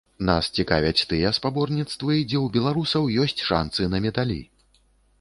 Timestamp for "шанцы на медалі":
3.53-4.43